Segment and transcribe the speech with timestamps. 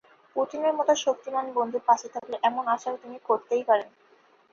[0.35, 3.89] পুতিনের মতো শক্তিমান বন্ধু পাশে থাকলে এমন আশা তিনি করতেই পারেন।